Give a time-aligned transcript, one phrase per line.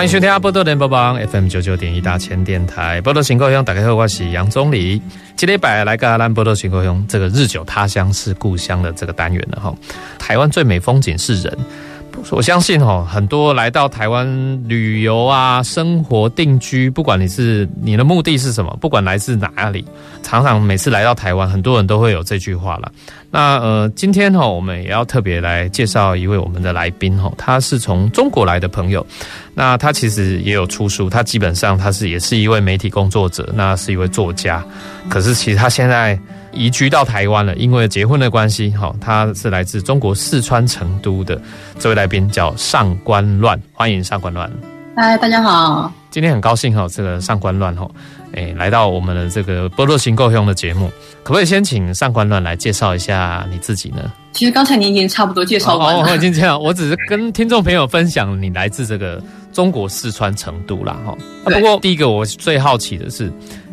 [0.00, 4.98] 欢迎收听波多联播网 FM 九九点一大千电台，波多新故乡，打开后，我是杨宗理。
[5.36, 9.74] 今天摆来跟咱宝岛新故乡这个日久他乡是故乡的这个单元了哈。
[10.18, 11.58] 台湾最美风景是人。
[12.30, 14.26] 我相信哈，很多来到台湾
[14.68, 19.84] 旅游啊、生活定居，不管你是你的目的是什么，不管来自哪里，
[20.22, 22.92] 常常每次来到台湾，很多人都会有这句话了。
[23.30, 29.04] 那呃，今天哈，我们也要特别来介绍一位我们的来宾哈，他是从中国来的朋友，
[29.54, 34.64] 那他其实也有出书，他基本上他是也是一位媒体工作者，那是一位作家，
[35.08, 36.18] 可是其实他现在。
[36.52, 41.40] 移居到台湾了，因为结婚的关系，哈，他是来自中国四川成都的
[41.78, 44.50] 这位来宾叫上官乱，欢迎上官乱。
[44.96, 47.88] 嗨，大家好，今天很高兴哈，这个上官乱哈，
[48.34, 50.90] 哎，来到我们的这个宝岛新故乡的节目，
[51.22, 54.10] 可不可以先请上官乱来介绍一下你自己呢？
[54.32, 61.16] 其实刚才您已经差不多介绍完了，我已经这样，我只是跟听众朋友分享你来自这个中国四川成都啦，哈。
[61.44, 63.32] 不过第一个我最好奇的是，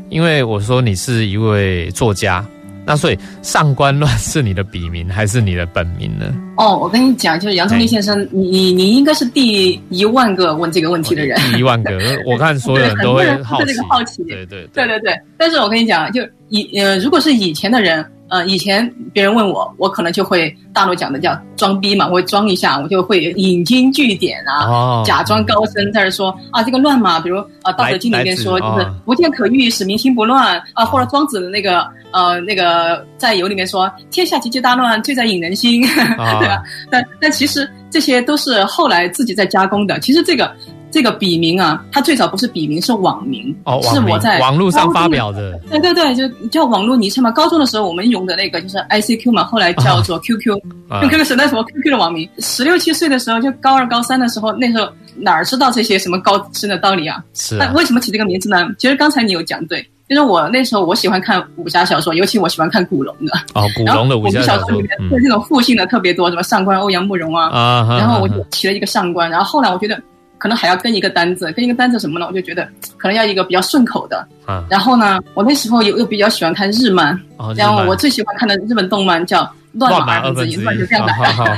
[0.10, 2.46] 因为我说你是一位作家。
[2.88, 6.34] 那所以上官乱是你的笔名还是你的本名呢？
[6.58, 11.38] 哦，我跟你讲，就是杨宗立先生，你你你应该是第一万个问这个问题的人。
[11.52, 13.74] 第一万个，我看所有人都会 好奇。
[13.74, 15.20] 这个好奇，对对对，对对对。
[15.38, 18.04] 但是我跟你讲，就以呃，如果是以前的人。
[18.30, 35.84] 呃，以前别人问我，我可能就会大陆讲的叫装逼嘛，我会装一下，我就会引经据典啊，哦、假装高深在这说啊，这个乱嘛，比如啊，《道德经》里面说就是“不见可欲，使民心不乱”啊，或者庄子的那个呃那个在游里面说“天下极其大乱，罪在引人心”，
[36.20, 36.62] 哦、 对吧？
[36.90, 40.00] 但但其实这些都是后来自己在加工的。
[40.00, 40.54] 其实这个。
[40.90, 43.56] 这个笔名啊，它最早不是笔名，是网名。
[43.66, 45.60] 哦，是我在网络上发表的。
[45.70, 47.30] 对对对，就叫网络昵称嘛。
[47.30, 50.48] 高中的时候我们用的那个就是 ICQ 嘛，后来叫做 QQ。
[50.48, 52.28] 用 QQ 时代什么 QQ 的网名。
[52.40, 54.88] 十六七岁的时候，就高二高三的时候，那时候
[55.18, 57.22] 哪儿知道这些什么高深的道理啊？
[57.34, 57.66] 是啊。
[57.68, 58.68] 那为什么起这个名字呢？
[58.80, 63.38] 其实刚才你有讲对，就是我那时候我喜欢看武侠小说，尤其我喜欢看古龙的。
[63.54, 67.50] 哦，古龙的武侠小说里面，对这种复姓的特别多，什么上官、欧阳、慕容啊。
[67.50, 67.98] 啊。
[68.00, 70.02] 然后我就起了一个上官，然后后来我觉得。
[70.48, 72.26] 可能还要跟一个单子，跟一个单子什么呢？
[72.26, 72.66] 我就觉得
[72.96, 74.26] 可能要一个比较顺口的。
[74.46, 74.64] 啊。
[74.70, 79.44] 然后呢，我那时候又又比较喜欢看日漫，哦、日漫然后我最喜欢看的日本动漫叫
[79.74, 81.58] 《乱马二分之一》，乱就这样来的。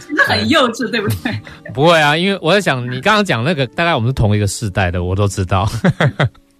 [0.00, 1.40] 其实 很幼稚，对不对？
[1.72, 5.70] 不会啊，因为我在想，你刚刚讲那个，大概我们是同一个世代的，我都知道。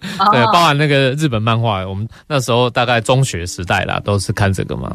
[0.31, 4.93] 对，包含那个日本漫画，我们那时候大概中学时代啦，都是看这个嘛。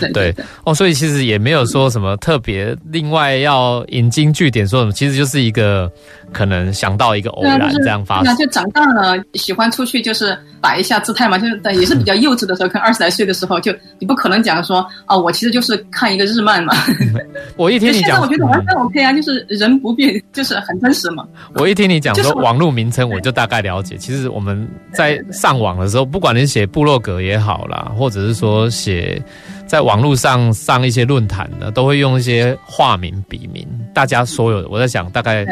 [0.00, 5.90] 对对哦，所以其实也没有说什么特别，另外要引经据典说什么，其实就是一个
[6.32, 8.24] 可能想到一个偶然这样发生。
[8.24, 16.74] 那就长大了，喜欢出去就是摆一下姿态嘛，就是也是比较幼稚的时候，可能 二十来岁的时候，就你不可能讲说啊，我其实就是看一个日漫嘛。
[17.56, 21.24] 我一听你讲，我觉得完全 OK 啊，就是人不变，就是很真实嘛。
[21.54, 24.41] 我一听你讲说网络名称，我就大概了解，其实我。
[24.42, 29.22] 我们在上网的时候，不管你写部落格也好啦，或者是说写
[29.68, 33.64] 在网络上上一些论坛的，都会用一些化名、笔名。
[33.94, 35.46] 大家所有的，我在想，大概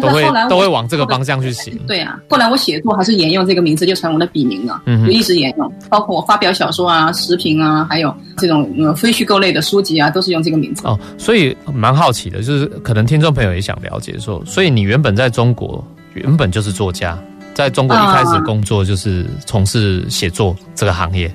[0.00, 1.72] 都会都会往这个方向去写。
[1.88, 4.80] 对啊，后来我写作还是沿用这个名字，就成我的笔名了。
[4.86, 5.68] 嗯，就一直沿用。
[5.88, 10.86] 包括我发表小说啊、时评啊，还有这种呃非虚构类的书籍啊，都是用这个名字。
[10.86, 15.84] 哦，所以蛮好奇的，就是可能听众朋友也想了解说，所以你原本在中国
[16.14, 17.18] 原本就是作家。
[17.58, 21.28] 在中国一开始工作就是从事写作这个行业。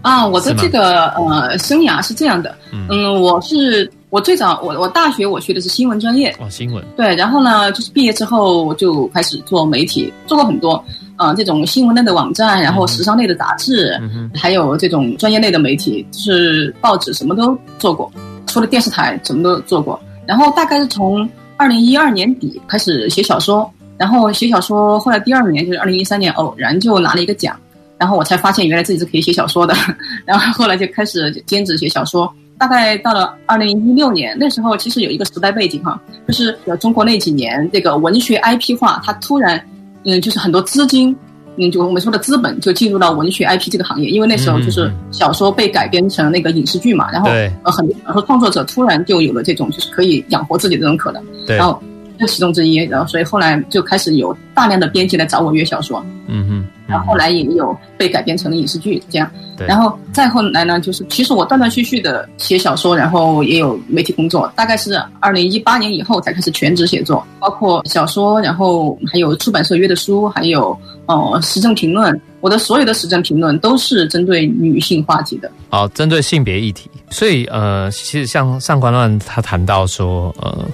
[0.00, 6.34] 啊，我的这个呃生涯是这样的，嗯，我是我最早我我大学我学的是新闻专业。
[6.40, 6.84] 哦，新闻。
[6.96, 10.72] 对，然后呢就是毕业之后我就开始做媒体，做过很多
[11.14, 18.10] 啊、呃、这种新闻类的网站，然后时尚类的杂志，嗯，还有这种专业类的媒体，就是报纸什么都做过，
[18.48, 23.72] 除了电视台什么都做过，然后大概是从二零一二年底开始写小说。
[23.98, 27.58] 然后写小说，后来第二年就是二零一三年，偶然就拿了一个奖，
[27.98, 29.74] 然后我才发现原来自己是可以写小说的，
[30.26, 32.32] 然后后来就开始兼职写小说。
[32.58, 39.60] 大概到了二零一六年，那时候其实有一个时代背景哈，就是中国那几年这个文学 IP 化，它突然
[40.04, 41.16] 嗯，就是很多资金，
[41.56, 47.30] 嗯，就我们说的资本就进入到文学 IP 这个行业，因为那时候就是小说被改编成那个影视剧嘛，然后
[47.64, 51.82] 呃很多创作者突然就有了这种就是可以养活自己的这种可能，然后。
[52.22, 52.76] 这其中之一。
[52.76, 56.04] 然后，所以后来就开始有大量的编辑来找我约小说。
[56.28, 56.66] 嗯哼。
[56.86, 59.30] 然后后来也有被改编成了影视剧，这样。
[59.56, 59.66] 对。
[59.66, 70.76] 然后再后来呢，就是其实我断断续续的写小说，然后也有媒体工作，大概是二零一八年以后才开始全职写作，包括小说，然后还有出版社约的书，还有
[71.06, 72.20] 哦、呃、时政评论。
[72.40, 75.48] 我的所有的时政评论都是针对女性话题的。
[75.70, 76.90] 好，针对性别议题。
[77.08, 80.66] 所以呃，其实像上官乱他谈到说，呃，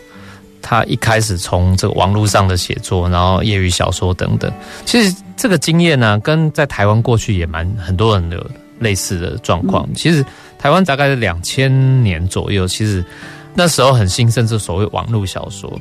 [0.60, 4.52] 他一开始从这个网络上的写作，然后业余小说等等，
[4.84, 5.14] 其实。
[5.40, 8.44] 这个经验呢，跟在台湾过去也蛮很多人有
[8.80, 9.88] 类似的状况。
[9.94, 10.26] 其实
[10.58, 13.04] 台湾大概是两千年左右，其实
[13.54, 15.72] 那时候很兴盛，是所谓网络小说。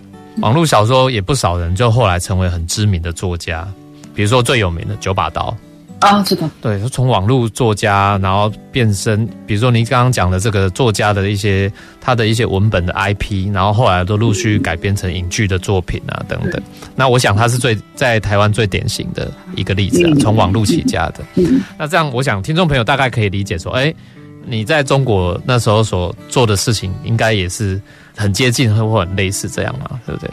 [0.44, 3.68] 网络小说也不少人就后来成为很知名的作家，
[4.14, 5.58] 比如说最有名的九把刀。
[6.00, 6.48] 啊，知道。
[6.62, 16.62] 对，从网络作家，然后变身，比如说您刚刚讲的这个作家的一些他的一些文本的 IP，然后后来都陆续改编成影剧的作品啊，等等。
[16.96, 21.24] 那我想他是最在台湾最典型的一个例子啊，从网络起家的。
[21.80, 23.92] 那这样，我想听众朋友大概可以理解说，哎，
[24.46, 27.82] 你在中国那时候所做的事情，应该也是
[28.16, 30.30] 很接近或很类似这样嘛，对不对？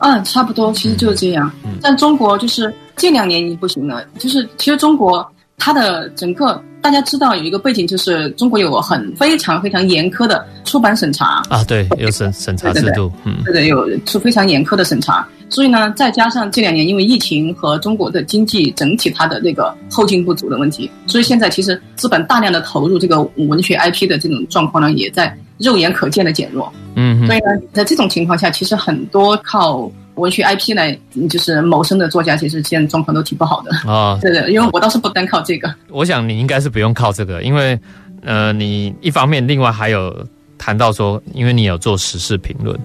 [0.00, 1.50] 嗯，差不多，其实就是这样。
[1.80, 2.70] 但中国就是。
[3.00, 5.26] 近两年已经不行了，就是其实中国
[5.56, 11.42] 它的整个大家知道有一个背景，就是中国有很非常非常严苛的出版审查。
[11.48, 29.90] 啊，对，有审审查制度，嗯，对对，有出非常严苛的审查，所以呢，再加上这两年因为疫情和中国的经济整体它的那个后劲不足的问题，所以现在其实资本大量的投入这个文学 IP 的这种状况呢，也在肉眼可见的减弱，嗯，所以呢，在这种情况下，其实很多靠。
[30.20, 30.96] 文学 IP 来
[31.28, 34.18] 就是谋生的作家，其实现在状况都挺不好的啊。
[34.22, 35.74] 对的，因为我倒是不单靠这个。
[35.88, 37.78] 我想你应该是不用靠这个，因为
[38.22, 40.14] 呃，你一方面另外还有
[40.58, 42.78] 谈到说，因为你有做时事评论，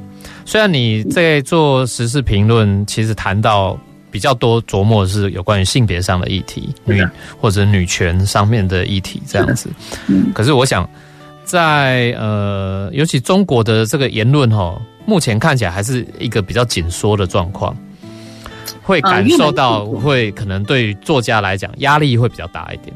[0.45, 3.77] 虽然你在做时事评论，其实谈到
[4.09, 7.05] 比较多琢磨是有关于性别上的议题，女
[7.39, 9.69] 或者女权上面的议题这样子。
[10.07, 10.89] 嗯，可是我想
[11.43, 14.81] 在呃，尤其中国的这个言论哈。
[15.05, 17.75] 目前看起来还是一个比较紧缩的状况，
[18.81, 22.95] 会感受到会可能对于作家来讲压力会比较大一点，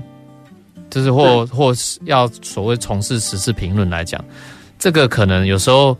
[0.90, 4.24] 就是或或是要所谓从事时事评论来讲，
[4.78, 5.96] 这个可能有时候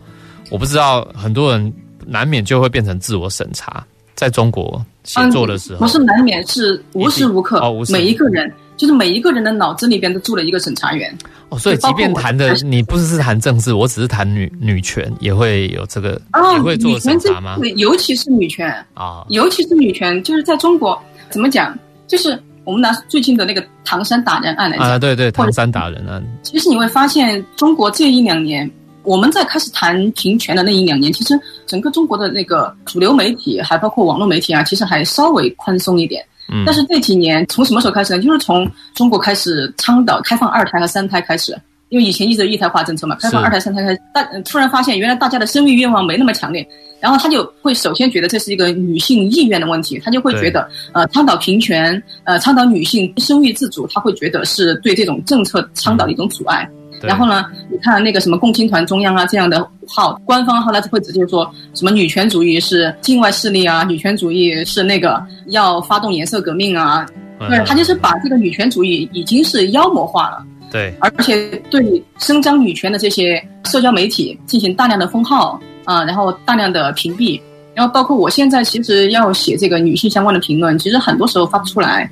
[0.50, 1.72] 我不知道，很多人
[2.06, 3.84] 难免就会变成自我审查，
[4.14, 8.52] 在中国写作的时候，不是难免，是无时无刻每一个人。
[8.80, 11.14] 就是每一个人的脑子里边都住了一个审查员
[11.50, 17.58] 哦，所以即便谈的你不是谈政治，我只是谈女女权，也会有这个，哦、也会做审查吗？
[17.76, 20.98] 尤其是女权啊，尤其是女权，就是在中国
[21.28, 21.78] 怎么讲？
[22.06, 26.24] 就是我们拿最近的那个唐山打人案来讲啊，对对，唐山打人案。
[26.42, 28.70] 其实你会发现，中国这一两年，
[29.02, 36.24] 我们在开始谈平权的那一两年，其实整个中国的那个主流媒体，还包括网络媒体啊，其实还稍微宽松一点。
[36.66, 38.22] 但是这几年从什么时候开始呢？
[38.22, 41.56] 就是从中国开始倡导开放二胎和三胎开始，
[41.88, 46.66] 因为以前一直一胎化政策嘛，开放二胎、三胎开始，大突然发现原来大家的生育愿望没那么强烈，
[47.00, 56.68] 然后他就会首先觉得这是一个女性意愿的问题，他就会觉得呃倡导平权，呃倡导女性生育自主，他会觉得是对这种政策倡导的一种阻碍。
[57.02, 67.06] 然后呢，你看那个什么共青团中央啊这样的号，官方后来会直接说什么女权主义是境外势力啊，女权主义是那个要发动颜色革命啊，
[67.48, 70.44] 对，他就是把这个女权主义已经是妖魔化了。
[70.70, 77.40] 对，而且对伸张女权的这些社交媒体进行大量的封号啊，然后大量的屏蔽，
[77.74, 82.08] 然后包括我现在其实要写这个女性相关的评论，其实很多时候发不出来。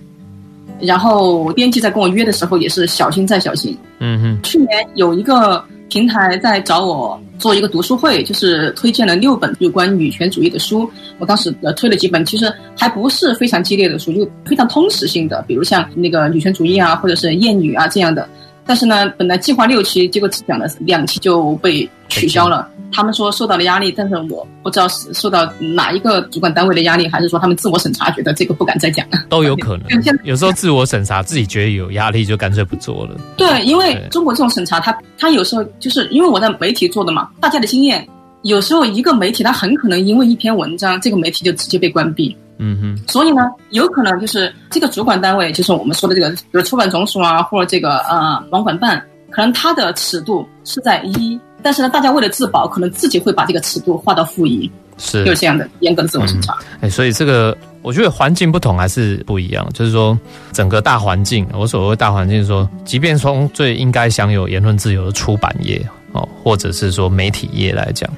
[0.81, 3.77] 然后编辑在跟我约的时候也是小心再小心。
[3.99, 4.43] 嗯哼。
[4.43, 10.89] 去年有一个平台在找我做一个读书会，就是推荐了六本有关女权主义的书。
[11.19, 18.29] 我当时呃推了几本，其实还不是非常激烈的书，就非常通识性的，比如像那个女权主义啊，或者是厌女啊这样的。
[18.69, 22.69] 但是呢，本来计划六期，结果只讲了两期就被取消了。
[22.93, 29.25] 他们说受到了压力，但是我不知道是受到哪一个主管单位的压力，还是说他们自我审查觉得这个不敢再讲了。
[29.31, 29.87] 都有可能。
[30.23, 33.17] 有时候自我审查自己觉得有压力，就干脆不做了。
[33.39, 38.07] 对，因为中国这种审查，它它有时候就是因为我在媒体做的嘛，大家的经验，
[38.43, 42.37] 有时候一个媒体它很可能因为一篇文章，这个媒体就直接被关闭。
[42.59, 56.53] 嗯哼，所以呢，有可能就是这个主管单位，就是我们说的这个，比如出版总署啊，或者这个呃网管办，可能它的尺度是在一，但是呢，大家为了自保，可能自己会把这个尺度划到负一，是就是这样的严格的自我审查。
[56.81, 60.19] 哎、嗯，所以这个我觉得环境不同还是不一样，就是说
[60.53, 65.81] 整个大环境，我所谓大环境说，即便从最应该享有言论自由的出版业
[66.13, 68.11] 哦，或者是说媒体业来讲。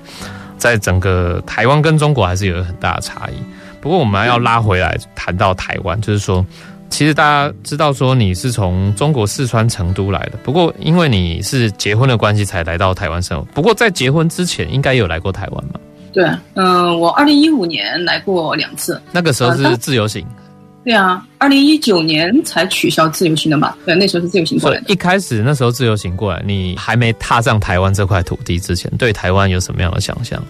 [0.57, 3.35] 在整个台湾跟中国还是有很大的差异。
[3.81, 6.45] 不过我们要拉回来谈到台湾，就是说，
[6.89, 13.45] 其实大家知道说你是从中国四川成都来的，不过因为你是结婚的关系才来到台湾生活。
[13.53, 15.81] 不过在结婚之前，应该有来过台湾吗？
[16.13, 20.23] 对，嗯、呃，我二零一五年来过两次，那个时候是自由行。
[20.23, 20.37] 呃
[20.83, 23.75] 对啊，二零一九年才取消自由行的嘛。
[23.85, 24.85] 对，那时候是自由行过来的。
[24.89, 30.43] 一开始那时候自由行过来，你还没踏上台湾这块土地之前，对台湾有什么样的想象？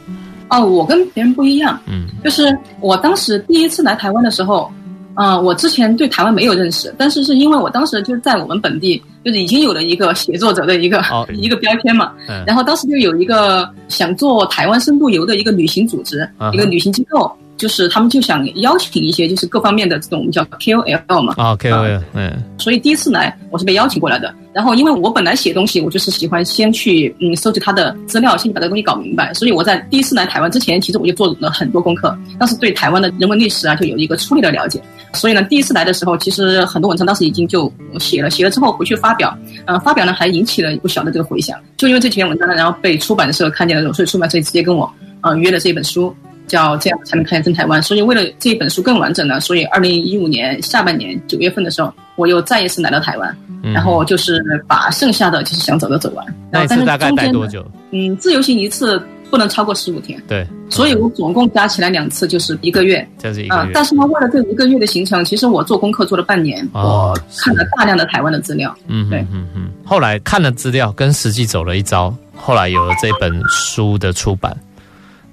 [0.51, 1.81] 哦，我跟别人不一样。
[1.87, 4.71] 嗯，就是我当时第一次来台湾的时候，
[5.15, 12.13] 嗯、呃，我之前对台湾没有认识，但是是因为我当时就是在我们本地，就是已经有了一个写作者的一个、哦、一个标签嘛。
[12.29, 12.45] 嗯。
[12.47, 17.31] 然后当时就有一个想做台湾深度游的一个旅行组织，嗯、一个旅行机构。
[17.61, 24.35] 就是他们就想邀请一些就是各方面的这种我们叫 KOL 嘛啊 KOL 嗯，所以第一次来我是被邀请过来的。
[24.53, 29.33] 然后因为我本来写东西，我就是喜欢先去嗯收集他的资料，先把这个东西搞明白。
[29.35, 34.83] 所以我在第一次来台湾之前，其实我就做了很多功课，当时对台湾的人文历史啊就有一个粗略的了解。
[35.13, 39.37] 所以呢，第一次来的时候，其实很多文章当时已经就写了，写了之后回去发表，
[39.67, 41.57] 嗯、呃，发表呢还引起了不小的这个回响。
[41.77, 44.91] 就因为这几篇文章呢，然后被出版社看见了，所以出版社直接跟我
[45.21, 46.15] 嗯、呃、约了这本书。
[46.51, 56.27] 叫这样才能看见真台湾，所以为了这本书更完整呢，所以二零一五年下半年九月份的时候，我又再一次来到台湾，嗯、然后就是把剩下的就是想走的走完。
[56.51, 57.65] 那一次大概待多久？
[57.93, 60.21] 嗯，自由行一次不能超过十五天。
[60.27, 63.07] 对，所以我总共加起来两次就是一个月。
[63.17, 63.63] 这是一个月。
[63.63, 68.77] 啊、但是呢，为了这一个月的行程，其实我做功课做了半年，哦、我看了大量的台湾的资料。
[68.89, 69.71] 嗯，对，嗯嗯。
[69.85, 74.57] 后来看了资料，跟实际走了一遭，后来有了这本书的出版。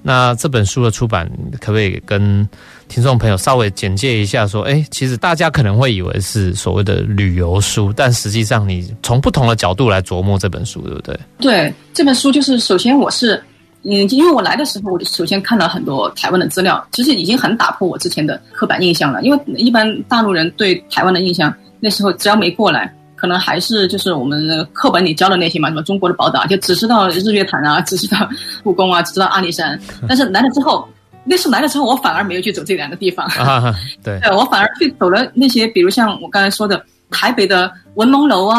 [0.08, 2.48] 那这本书的出版，可不可以跟
[2.88, 4.46] 听众朋友稍微简介一下？
[4.46, 11.20] 说，哎，其实大家可能会以为是所谓的旅游书，但实际上你从不同的角度来琢磨这本书，对不对？
[11.38, 13.34] 对，这本书就是首先我是，
[13.82, 19.20] 嗯，因为我来的时候，我就首先看了很多台湾的资料，其实已经很打破我之前的刻板印象了。
[19.22, 22.90] 因为一般大陆人对台湾的印象，那时候只要没过来。
[23.18, 28.28] 可能还是就是我们课本里教的那些嘛，什么中国的宝岛，就只知道日月潭啊， 只知道
[28.62, 29.78] 故宫啊，只知道阿里山。
[30.08, 30.88] 但是来了之后，
[31.24, 33.26] 那次来了之后，我反而没有去走这两个地方。
[33.26, 38.58] 啊、对，对，我反而去走了那些，比如像我刚才说的台北的文龙楼啊，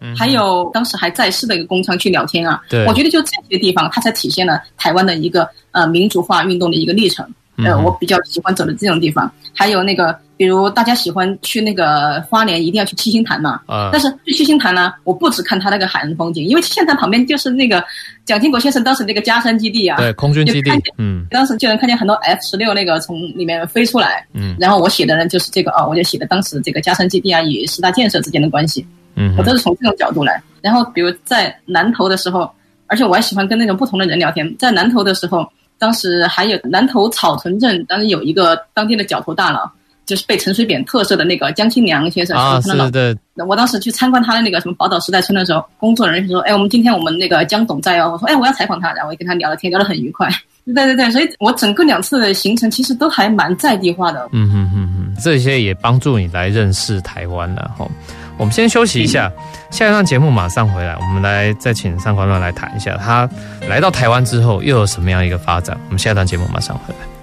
[0.00, 2.60] 嗯、还有当时还在世的一个工厂去聊天啊。
[2.68, 7.26] 对，我觉得就这些地方，它才体现了台湾的一个呃民族化运动的一个历程。
[7.64, 13.60] 呃，我比较喜欢走的这种地方，还有那个，比如大家喜欢去那个花莲，一定要去七星潭嘛。
[13.66, 13.90] 啊。
[13.92, 17.84] 但是去七星潭呢，我不只看它那个海洋风景，因为七星潭旁边就是那个
[18.24, 19.96] 蒋经国先生当时那个加山基地啊。
[19.96, 20.70] 对，空军基地。
[20.96, 21.26] 嗯。
[21.30, 24.24] 当时就能看见很多 F 十六那个从里面飞出来。
[24.32, 24.56] 嗯。
[24.60, 28.86] 然后我写的呢就是这个啊，我就写的当时这个加山基地啊与十大建设之间的关系。
[29.16, 29.34] 嗯。
[29.36, 30.40] 我都是从这种角度来。
[30.62, 32.48] 然后比如在南投的时候，
[32.86, 35.44] 而且我还喜欢跟那种不同的人聊天，在南投的时候。
[35.80, 39.70] 当时还有南投草屯镇，当时有一个当地的角头大佬，
[40.08, 42.36] 就是被陈水扁特色的那个江青良先生。
[42.36, 43.16] 啊，是的。
[43.46, 50.28] 我当时去参观他的那个什么宝岛时代村的时候，工作人员说：“哎，我们今天我们那个江董在哦。”我说：“哎，我要采访他。”然后我跟他聊了天，聊得很愉快。
[50.64, 54.28] 对对对，所以我整个两次的行程其实都还蛮在地化的。
[54.32, 57.88] 嗯哼哼哼，这些也帮助你来认识台湾了哈。
[58.38, 59.30] 我们先休息一下，
[59.70, 60.96] 下一段节目马上回来。
[61.00, 63.28] 我们来再请上官乱来谈一下，他
[63.68, 65.78] 来到台湾之后又有什么样一个发展？
[65.86, 67.17] 我们下一段节目马上回来。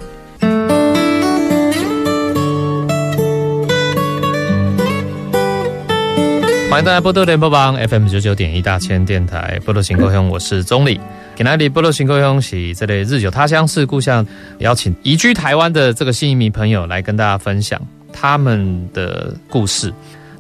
[6.76, 11.00] 欢迎大家波多联播榜 FM 九九点一大千电台波多新故乡，我是钟礼。
[11.34, 14.28] 今天的波多新故乡是这类日久他乡是故乡，
[14.58, 19.90] 邀请移居台湾的这个新移民朋友来跟大家分享他们的故事。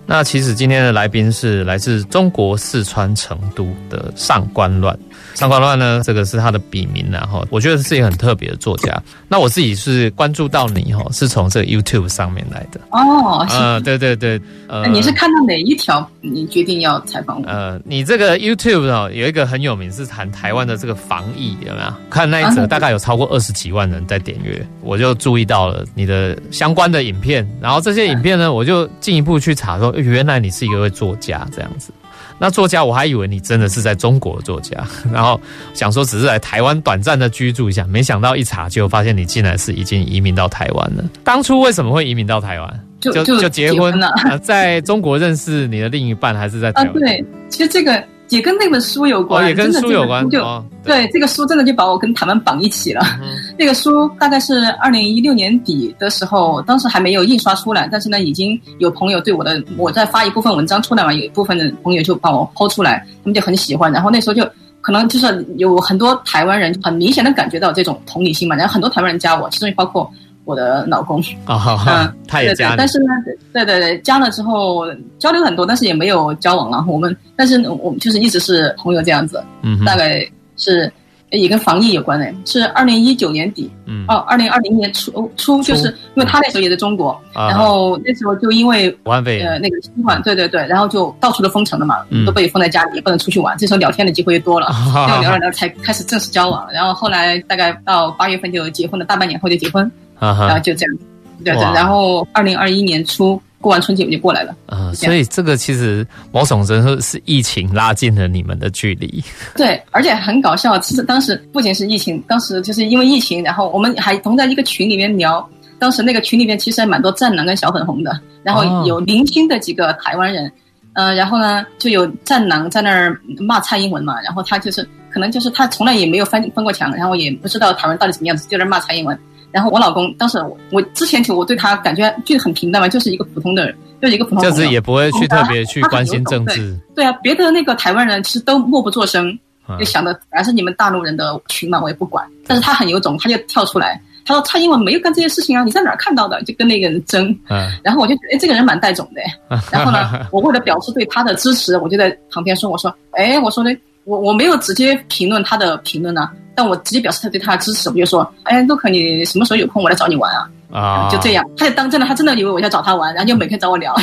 [0.05, 4.97] 那其实今天的来宾是来自中国四川成都的上官乱。
[5.33, 9.01] 上官乱呢，这个是他的笔名，然后我觉得是一个很特别的作家。
[9.27, 13.45] 那我自己是关注到你哈，是从这个 YouTube 上面来的哦。
[13.49, 17.47] 呃，对对对，呃，你是看到哪一条你决定要采访我？
[17.47, 21.93] 呃，你这个 YouTube 哦，有一个很有名是谈台湾的这个防疫，有没有？
[22.09, 31.91] 看那一则大概有超过二十几万人在点阅，我就注意到了你的相关的影片，然后这些影片呢，我就进一步去查说，原来你是一个位作家这样子。
[32.37, 35.39] 那作家，我还以为你真的是在中国作家， 然后
[35.73, 41.03] 想说只是来台湾短暂的居住一下，没想到一查就发现你竟然是已经移民到台湾了。
[41.23, 42.79] 当初为什么会移民到台湾？
[42.99, 46.89] 就就，就结婚了，啊，在中国认识你的另一半，还是在台湾？
[46.89, 48.03] 啊，对，其实这个。
[48.29, 51.11] 也跟那本书有关，哦、也跟书有关，就、哦、对，对。
[51.11, 53.01] 这个书真的就把我跟台湾绑一起了。
[53.21, 64.47] 嗯、那个书大概是二零一六年底的时候，当时还没有印刷出来，但是呢，已经有朋友对我的，我在发一部分文章出来嘛，有一部分的朋友就把我抛出来，他们就很喜欢，然后那时候就
[64.81, 70.09] 可能就是有很多台湾人很明显的感觉到这种同理心嘛，然后很多台湾人加我，其中包括
[70.45, 73.07] 我的老公啊，哦、嗯，他也加了，但是呢，
[73.51, 74.85] 对对对，加了之后
[75.19, 76.83] 交流很多，但是也没有交往了。
[76.87, 80.25] 我们，但是我们就是一直是朋友这样子，嗯，大概
[80.55, 80.91] 是。
[81.31, 89.19] 也跟防疫有关的，是二零一九年底，嗯，哦，二零二零年初初，就是因为他那时候也在中国，嗯、然后那时候就因为呃
[89.59, 93.57] 那个新冠，对对对，然后就到处都封城了嘛，嗯、都被封在家里，也不能出去玩。
[93.57, 96.65] 这时候聊天的机会又多了， 嗯、聊聊聊才开始正式交往。
[96.71, 100.97] 然后后来大概到八月份就结婚了，大半年后就结婚，嗯、然后就这样，
[101.43, 101.61] 对对。
[101.73, 103.41] 然后二零二一年初。
[103.61, 109.23] 过完春节我就过来了啊、呃，所以这个其实某种程度是疫情拉近了你们的距离。
[109.57, 115.49] 对，而且很搞笑，其实当时不仅是疫情，当时就是因为疫情，然后我们还同在一个群里面聊。
[115.79, 120.45] 当时那个群里面其实还蛮多战狼跟小粉红的，然后有零星的几个台湾人，
[120.93, 129.17] 嗯、哦呃，然后呢就有战狼在那儿骂蔡英文嘛，然后他就是可能就是他从来也没有翻翻过墙，然后也不知道台湾到底什么样子，就在那骂蔡英文。
[129.55, 136.77] 然后我老公当时我，我之前就我对他感觉就很平淡嘛，就是一个普通的人，就是一个普通的人，就是也不会去特别去关心政治。
[136.93, 139.29] 对，对啊，别的那个台湾人其实都默不作声，
[139.69, 142.27] 嗯、就想着反正是你们大陆人的群嘛，我也不管。
[142.45, 146.43] 但是他很有种，他就跳出来，他说蔡英文没有干这些事情啊，你在哪儿看到的？
[146.43, 147.29] 就跟那个人争。
[147.47, 149.21] 嗯、然后我就觉得，哎，这个人蛮带种的。
[149.71, 153.71] 然后呢，我为了表示对他的支持，我就在旁边说，我说，哎，我说呢，
[154.05, 156.31] 我我没有直接评论他的评论呢、啊。
[156.57, 163.93] 但我直接表示他对他的支持，我就说：“哎，陆可，你什么时候有空，我来找你玩啊？”啊，就这样，他就当真了，他真的以为我要找他玩，然后就每天找我聊。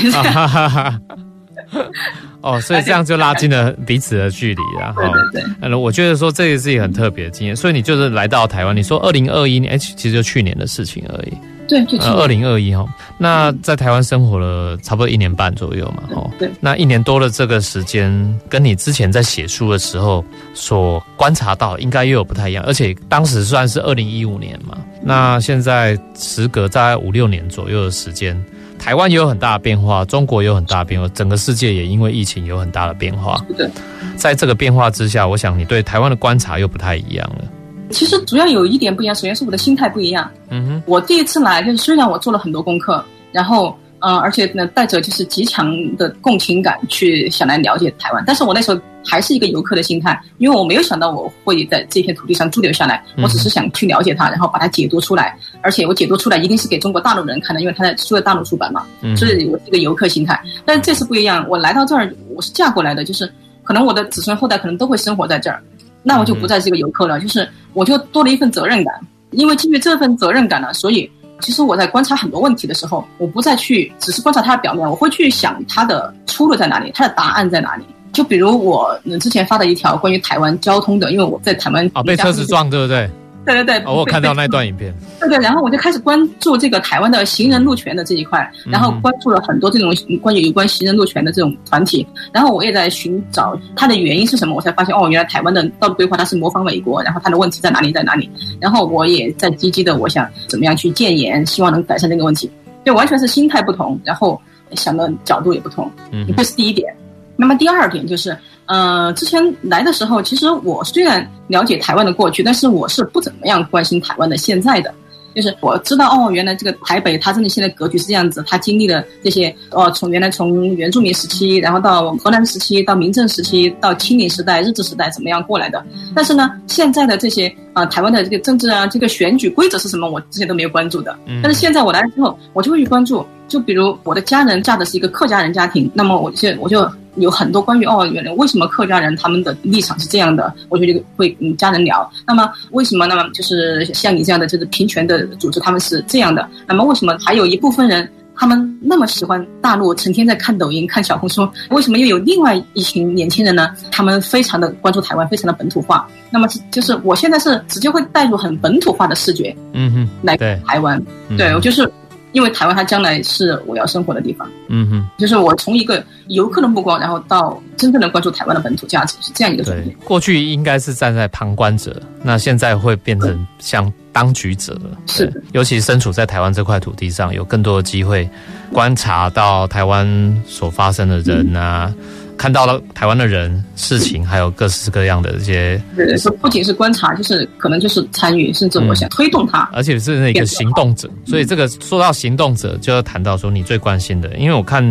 [2.43, 4.93] 哦，所以这样就拉近了彼此的距离啊。
[4.95, 5.43] 对对对。
[5.63, 7.57] 嗯，我觉得说这个是一个很特别的经验。
[7.57, 11.33] 所以你就是来到台湾，你说二零二一年，哎，其实就去年的事情而已。
[11.73, 12.85] 对，就二零二一哈。
[13.17, 16.51] 那在台湾生活了差不多一年半左右嘛，哦，对。
[16.61, 22.63] 那一年多的这个时间，跟你之前在写书的时候所观察到，应该又有不太一样。
[22.67, 28.39] 而且当时算是二零一五年嘛，那现在时隔在五六年左右的时间，
[28.79, 33.43] 台湾也有很大的变化，中国也有很大的变化，整个世界也因为疫情有很大的变化。
[33.57, 33.67] 对。
[34.15, 37.45] 在这个变化之下，我想你对台湾的观察又不太一样了。
[37.93, 40.29] 其实主要有一点不一样，首先是我的心态不一样。
[40.49, 58.85] 嗯哼，我第一次来，就是虽然我做了很多功课，然后，嗯、呃，而且呢，带着就是极强的共情感去想来了解台湾，但是我那时候还是一个游客的心态，因为我没有想到我会在这片土地上驻留下来，我只是想去了解它，然后把它解读出来，而且我解读出来一定是给中国大陆人看的，因为它在书的大陆出版嘛，
[59.17, 60.41] 所以我是一个游客心态。
[60.65, 63.31] 但是这次不一样，我来到这儿，我是嫁过来的，就是
[63.63, 65.63] 可能我的子孙后代可能都会生活在这儿。
[66.03, 68.95] 那我就不再是一个游客了，就是我就多了一份责任感，
[69.31, 71.11] 因为基于这份责任感呢，所以
[71.41, 77.85] 其实我在观察很多问题的时候，我不再去只是观察它的表面，我会去想它的出路在哪里，它的答案在哪里。
[78.13, 83.11] 就比如我之前发的一条关于台湾交通的，因为我在台湾啊被车子撞，对不对？
[83.45, 84.95] 对对对，哦，我看到那段影片。
[85.19, 102.49] 对对，然后我就开始关注这个台湾的行人路权的这一块，然后关注了很多这种关于有关行人路权的这种团体，然后我也在寻找它的原因是什么，我才发现哦，原来台湾的道路规划它是模仿美国，然后它的问题在哪里在哪里，然后我也在积极的我想怎么样去建言，希望能改善这个问题，
[102.85, 104.41] 就完全是心态不同，然后
[104.73, 106.95] 想的角度也不同，嗯，这是第一点。
[107.35, 108.37] 那么第二点就是。
[108.73, 114.95] 呃，之前来的时候，其实我虽然了解台湾的过去，但是我是不怎么样关心台湾的现在的。
[115.35, 125.85] 就是我知道哦，原来这个台北它真的现在格局是这样子，它经历了这些哦，从原来从原住民时期，然后到荷兰时期，到民政时期，到清领时代、日治时代怎么样过来的。
[126.15, 131.15] 但是呢，现在的这些啊、呃，台湾的这个政治啊，这个选举规则是什么，我之前都没有关注的。
[131.43, 133.25] 但是现在我来了之后，我就会去关注。
[133.49, 142.11] 就比如我的家人嫁的是一个客家人家庭，那么我就我就有很多关于哦，原来为什么客家人他们的立场是这样的，我觉得会跟家人聊。
[142.27, 143.23] 那么为什么那么？
[143.35, 146.49] 就是像你这样的就是平权的组织，他们是这样的。
[146.67, 151.49] 那么为什么还有一部分人他们那么喜欢大陆，成天在看抖音、看小红书？
[151.71, 153.69] 为什么又有另外一群年轻人呢？
[153.91, 156.09] 他们非常的关注台湾，非常的本土化。
[156.31, 160.99] 那么就是我现在是直接会带入很本土化的视觉，嗯哼，来台湾。
[161.29, 161.91] 对，对我就是。
[162.33, 169.95] 因为台湾它将来是我要生活的地方，嗯哼，就是我从一个游客的目光，然后到真正的关注台湾的本土价值，是这样一个转变。
[170.05, 174.99] 过去应该是站在旁观者，那现在会变成像当局者了。
[175.07, 178.29] 是的，尤其身处在台湾这块土地上，有更多的机会
[178.73, 181.93] 观察到台湾所发生的人啊。
[181.97, 191.09] 嗯看到了台湾的人、事情，还有各式各样的这些，对，不仅是观察，就是可能就是参与，甚至我想推动它，而且是那个行动者。
[191.25, 194.83] 所以这个说到行动者，就要谈到说你最关心的，因为我看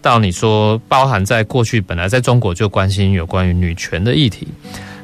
[0.00, 4.46] 到你说，包含在过去本来在中国就关心有关于女权的议题，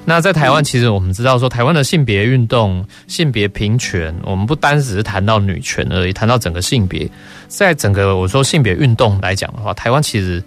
[0.05, 7.11] 那在台湾，其实我们知道说，台湾的性别运动、性别平权，我们不单只是谈到女权而已，谈到整个性别，
[7.49, 10.41] 在整个我说性别运动来讲的话，台湾其实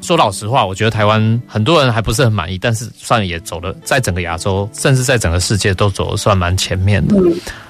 [0.00, 7.16] 说老实话，我觉得台湾很多人还不是很满意，但是算也走了，在整个亚洲，甚至在整个世界都走得算蛮前面的。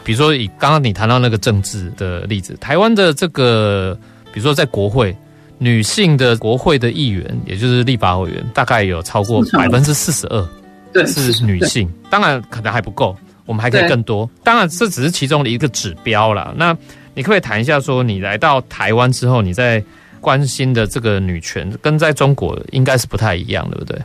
[0.04, 3.96] 比如说以刚刚你谈到那个政治的例子，台湾的这个，
[4.32, 5.16] 比如说在国会，
[5.58, 10.48] 女性的国会的议员，也就是立法委员，大概有超过百分之四十二。
[11.06, 14.26] 是女性，当然可能还不够，我们还可以更多。
[14.42, 16.54] 当然，这只是其中的一个指标啦。
[16.56, 16.74] 那
[17.12, 19.82] 你可不可以谈一下，说你来到台湾之后，你在
[20.20, 23.98] 关心的这个女权，跟在中国应该是不太一样，对不对？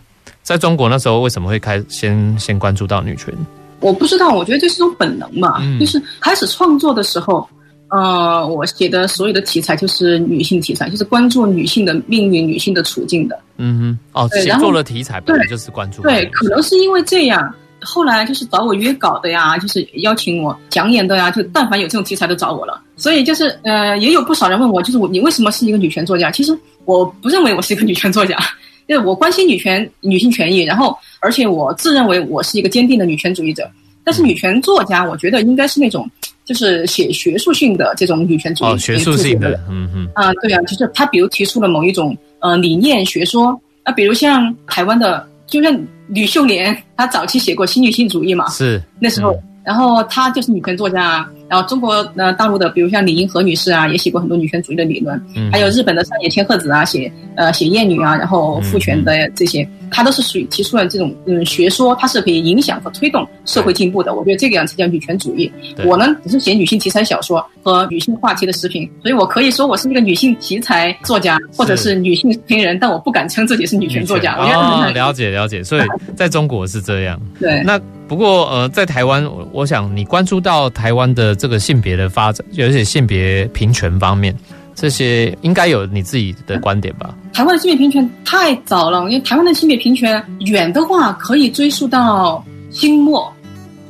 [0.44, 3.34] 在中国那时候为什么会开先先关注到女权？
[3.80, 7.48] 我不知道，我觉得这是种本能嘛，嗯、就是开始创作的时候。
[7.94, 13.38] 呃，我写的所有的题材就是女性题材，就是关注女性的命运、女性的处境的。
[13.58, 16.02] 嗯哼，哦，写作的题材本来就是关注。
[16.02, 22.82] 对，可能是因为这样，后来就是找我约稿的呀，就是邀请我讲演的呀，就但凡有这种题材都找我了。
[22.96, 26.30] 所以就是呃，也有不少人问我，就是我你为什么是一个女权作家？
[26.32, 28.38] 其实我不认为我是一个女权作家，
[28.88, 33.70] 因为我关心女权、女性权益，然后而且我自认为我是一个坚定的女权主义者。
[34.04, 36.10] 但是女权作家，我觉得应该是那种。
[36.44, 45.72] 就是写学术性的这种女权主义，哦，学术性的，嗯嗯，啊，对啊，就是他比如提出了某一种呃理念学说，啊，比如像台湾的，就像
[46.12, 49.42] 吕秀莲，她早期写过新女性主义嘛，是那时候。
[49.64, 64.16] 嗯然后她就是女权作家啊，然后中国呃大陆的，比如像李银河女士啊，也写过很多女权主义的理论，嗯，还有日本的上野千鹤子啊，写呃写厌女啊，然后父权的这些，她都是属于提出了这种嗯学说，它是可以影响和推动社会进步的。
[64.16, 65.52] 我觉得这个样才叫女权主义。
[65.86, 74.36] 我呢只是写女性题材小说和女性话题的视频，所以我可以说我是一个女性题材作家或者是女性评人，但我不敢称自己是女权作家。
[74.40, 75.82] 我觉得哦，了解了解，所以
[76.18, 77.22] 在中国是这样。
[77.40, 77.80] 对，那。
[78.12, 84.36] 不过，呃，在台湾，我想你关注到台湾的这个性别的发展，而且性别平权方面，
[84.76, 87.16] 这些应该有你自己的观点吧？
[87.32, 93.32] 台湾的性别平权太早了，因为台湾的性别平权远的话可以追溯到清末。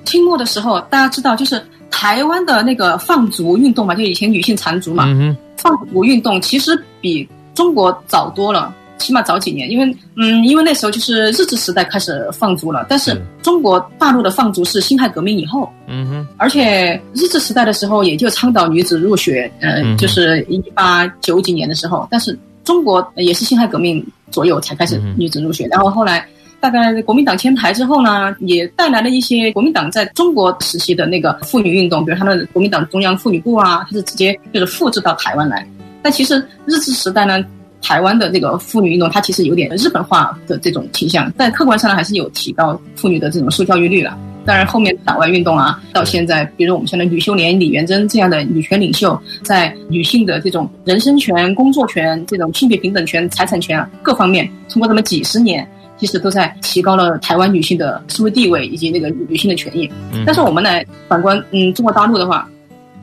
[0.06, 8.72] 清末的时候，大家知道，就是台湾的那个放逐运动嘛，就以前女性缠足嘛，嗯、放逐运动其实比中国早多了。
[9.02, 26.26] 起码早几年，因为嗯，因为那时候就是日治时代开始放逐了，但是中国大陆的放逐是辛亥革命以后，嗯哼，而且日治时代的时候也就倡导女子入学，呃、嗯，就是一八九几年的时候，但是中国也是辛亥革命左右才开始女子入学，嗯、然后后来
[26.60, 35.68] 大概国民党迁台之后呢，也带来了一些国民党在中国时期的那个妇女运动，比如他们国民党中央妇女部啊，它是直接就是复制到台湾来，
[36.04, 37.44] 但其实日治时代呢。
[37.82, 44.18] 台湾的这个妇女运动，它其实有点日本化的这种倾向，但客观上呢，还是有提高妇女的这种受教育率了。
[44.44, 55.68] 当然，后面党外运动啊，到现在，比如我们现在吕秀莲、李元贞这样的女权领袖，在女性的这种人身权、工作权、这种性别平等权、财产权啊各方面，通过这么几十年，
[55.98, 59.88] 其实都在提高了台湾女性的社会地位以及那个女性的权益。
[60.26, 62.50] 但是我们来反观，嗯，中国大陆的话，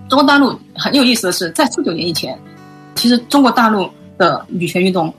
[0.09, 2.37] 中国大陆很有意思的是，在四九年以前，
[2.97, 3.89] 其实中国大陆。
[4.19, 5.13] 的女权运动，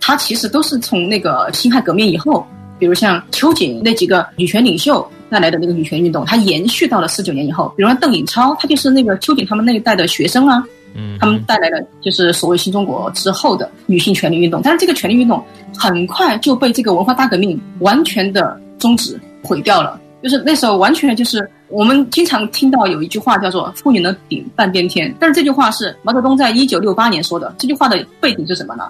[0.00, 2.44] 它其实都是从那个辛亥革命以后，
[2.78, 7.72] 比如像秋瑾那几个女权领袖带来的那个女权运动，它延续到了四九年以后。
[7.76, 10.64] 比如说邓颖超，她就是那个秋瑾他们那一代的学生啊，
[10.94, 14.60] 嗯，他们带来的就是所谓新中国之后的女性权利运动。
[14.62, 15.44] 但是这个权利运动
[15.76, 20.00] 很快就被这个文化大革命完全的终止毁掉了。
[20.22, 27.54] 就是那时候完全就是我们经常听到有一句话叫做“妇女能顶半边天”，但是这句话是毛泽东在一九六八年说的。
[27.58, 28.84] 这句话的背景是什么呢？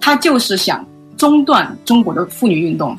[0.00, 0.84] 他就是想
[1.16, 2.96] 中断中国的妇女运动。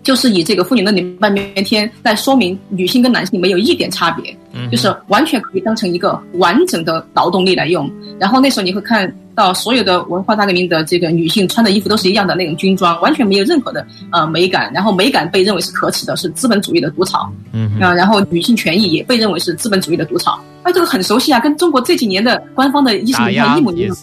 [0.00, 4.34] 就是以这个妇女能顶半边天来说明女性跟男性没有一点差别，
[4.70, 7.90] 就是完全可以当成一个完整的劳动力来用。
[8.18, 14.72] 然后那时候你会看到所有的文化大革命的这个女性穿的衣服都是一样的那种军装，完全没有任何的呃美感。
[14.72, 17.30] 然后美感被认为是可耻的，是资本主义的毒草。
[17.52, 20.40] 嗯啊，然后女性权益也被认为是资本主义的毒草。
[20.64, 23.96] 那，这个很熟悉啊，跟中国这几年的官方的意识形态一模一样。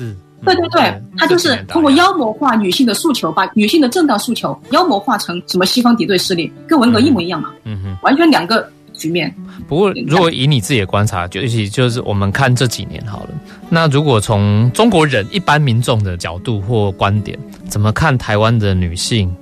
[0.44, 7.50] 对对对，他就是通过妖魔化女性的诉求，把女性的正当诉求妖魔化成什么西方敌对势力，跟文革一模一样嘛。
[7.64, 9.34] 嗯哼，完全两个局面。
[9.68, 13.30] 不过，如果以你自己的观察，就尤其就是我们看这几年好了。
[13.70, 17.38] 那如果从中国人一般民众的角度或观点，
[17.70, 19.34] 怎么看台湾的女性？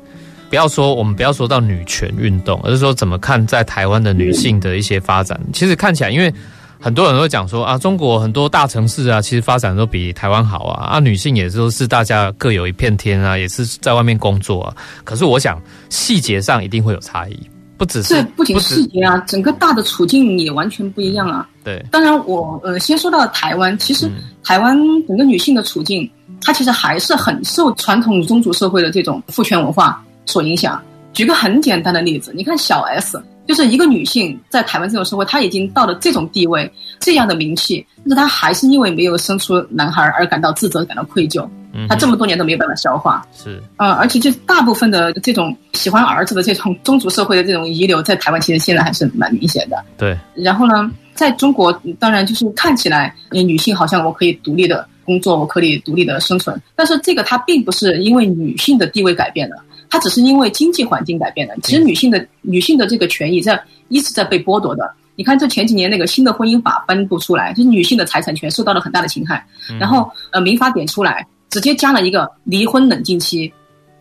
[0.49, 5.39] 不要说我们不要说到女权运动，而是说怎么看在台湾的女性的一些发展。
[5.51, 6.33] 其实看起来，因为。
[6.79, 14.75] 很多人会讲说啊，中国很多大城市啊，其实发展都比台湾好啊，啊，女性也都是大家各有一片天啊，也是在外面工作啊。
[15.05, 17.39] 可是我想细节上一定会有差异，
[17.84, 21.48] 不不只是，不仅细节啊，整个大的处境也完全不一样啊。
[21.63, 24.10] 对，当然我呃先说到台湾，其实
[24.43, 26.10] 台湾整个女性的处境，
[26.41, 30.82] 它其实还是很受传统宗族社会的这种父权文化所影响。
[31.13, 33.22] 举个很简单的例子，你看小 S。
[33.46, 41.46] 就是一个女性在台湾这种社会，她已经到了这种地位、这样的名气，但是她还是因为没有生出男孩而感到自责、感到愧疚。
[41.73, 43.25] 嗯，她这么多年都没有办法消化。
[43.33, 49.83] 是，呃，而且就大部分的这种喜欢儿子的这种宗族社会的这种遗留，在台湾其实现在还是蛮明显的。
[49.97, 50.17] 对。
[50.36, 59.55] 然后呢，在中国，当然就是看起来，女性好像我可以独立的工作，我可以独立的生存，但是这个它并不是因为女性的地位改变了。
[59.89, 64.91] 它只是因为经济环境改变了，其实女性的女性的这个权益在一直在被剥夺的。
[65.15, 69.45] 你看，这前几年那个新的婚姻法颁布出来，就是女性的财产权受到了很大的侵害。
[69.79, 73.53] 然后呃，民法典出来，直接加了一个离婚冷静期，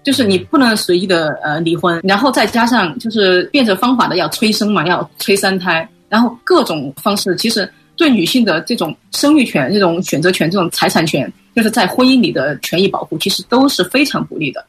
[0.03, 2.01] 就是你不能随意的呃离婚。
[2.03, 14.65] 然后再加上就是变着方法的要催生嘛，要催三胎，然后各种方式，其实对女性的这种生育权、这种选择权、这种财产权，就是在婚姻里的权益保护，其实都是非常不利的。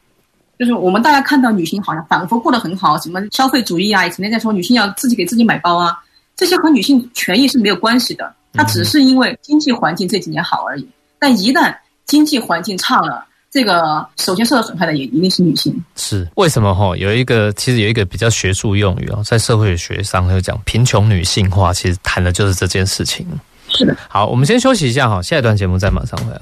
[0.58, 5.96] 就是我们大家看到女性好像仿佛过得很好，什么消费主义啊，也成天在说女性要自己给自己买包啊，
[6.36, 10.86] 这些和女性权益是没有关系的，它只是因为经济环境这几年好而已。
[11.18, 11.74] 但一旦
[12.06, 15.74] 经济环境差了，这个首先受到损害的也一定是女性。
[15.96, 16.74] 是为什么？
[16.74, 23.26] 哈，有一个其实有一个比较学术用语哦，在社会学上就讲贫穷女性化，其实谈的就是这件事情。
[23.70, 23.96] 是的。
[24.08, 26.40] 好，我们先休息一下哈，下一段节目再马上回来。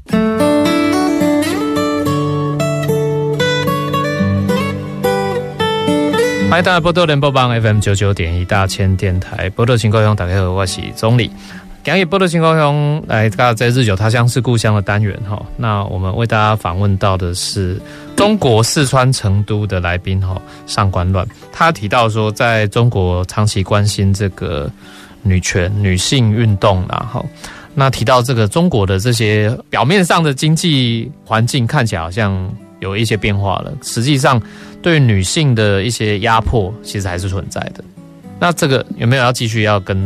[6.50, 11.30] 欢迎大家波多联播帮 FM 九九点一大千电台波多情况用打开和我是总理。
[11.84, 15.44] 今日波多情况用来大家在日久他乡是故乡的单元哈。
[15.56, 17.76] 那我们为大家访问到的是
[18.14, 21.26] 中国四川成都的来宾哈上官乱。
[21.50, 24.70] 他提到说，在中国长期关心这个
[25.22, 27.28] 女权、女性运动然后
[27.74, 34.40] 那提到这个中国的这些表面上的经济环境看起来好像有一些变化了，实际上。
[34.80, 37.84] 对女性的一些压迫，其实还是存在的。
[38.42, 39.96] 那这个有没有要继续要跟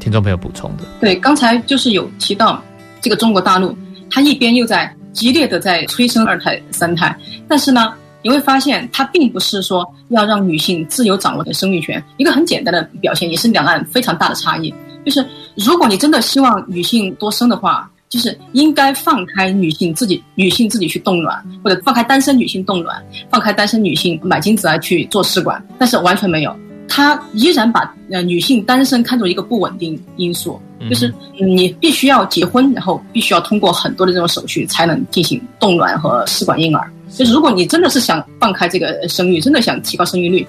[0.00, 0.82] 听众朋友补充的？
[1.00, 2.60] 对，刚才就是有提到
[3.00, 3.72] 这个中国大陆，
[4.10, 12.02] 它一边又在激烈的在催生二胎、三胎，但是呢，你会发现它并不是说要让女性自由掌握的生育权。
[12.16, 14.74] 一个很简单的表现，也是两岸非常大的差异，
[15.06, 17.88] 就是如果你真的希望女性多生的话。
[18.10, 26.56] 就是应该放开女性自己，女性自己去冻卵，或者放开单身女性冻卵，放开单身女性买精子来去做试管，但是完全没有，
[26.88, 36.90] 他依然把呃女性单身看作一个不稳定因素，就是你必须要结婚，然后必须要通过很多的这种手续才能进行冻卵和试管婴儿。
[37.10, 40.46] 就是如果你真的是想放开这个生育，真的想提高生育率，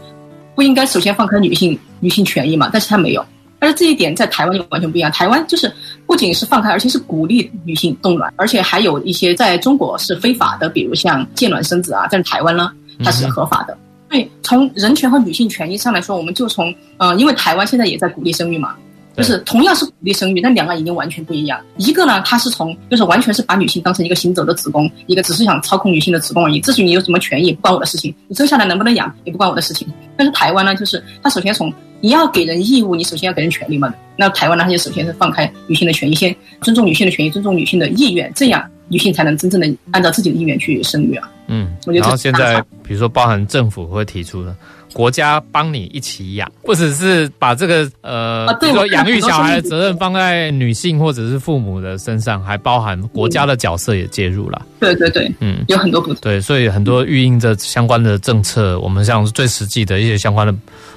[0.55, 2.69] 不应该首先放开女性女性权益嘛？
[2.71, 3.25] 但是他没有。
[3.57, 5.11] 但是这一点在台湾就完全不一样。
[5.11, 5.71] 台湾就是
[6.05, 12.71] 不仅是放开，而且是鼓励女性冻卵，而且还有一些在中国是非法的，比如像借卵生子啊，在台湾呢
[13.03, 13.73] 它是合法的。
[13.73, 18.75] 所以从人权和女性权益上来说，我们就从呃，因为台湾现在也在鼓励生育嘛。
[19.17, 21.57] 就是同样是鼓励生育，但两个已经完全不一样。
[21.77, 26.59] 一个呢，它是从就是完全是把女性当成一个行走的子宫，一个只是想操控女性的子宫而已。
[26.59, 28.13] 至于你有什么权益，不关我的事情。
[28.27, 29.87] 你生下来能不能养，也不关我的事情。
[30.17, 33.93] 但是台湾呢，就是它首先从你要给人义务，你首先要给人权利嘛。
[34.17, 41.29] 那台湾呢，它就首先是放开女性的权益，先尊重女性的权益，尊重女性的意愿，这样女性才能真正的按照自己的意愿去生育啊。
[41.47, 44.55] 嗯，我觉得然后现在比如说包含政府会提出的。
[44.93, 54.65] 国家帮你一起养，不只是把这个呃，比如说养育小孩的责任放在女性或者是父母的身上，还包含国家的角色也介入了。
[54.79, 56.17] 对对对，嗯，有很多不同。
[56.21, 60.55] 对，所以很多育婴的相关的政策，我们像最实际的一些相关的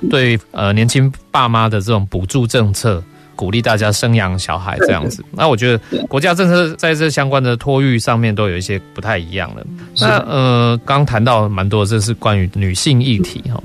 [0.09, 3.03] 对呃年轻爸妈的这种补助政策。
[3.39, 9.65] 鼓励大家生养小孩这样子，那我觉得国家政策在这相关的托育上面都有一些不太一样了。
[10.01, 13.63] 那呃，刚谈到蛮多，这是关于女性议题哈。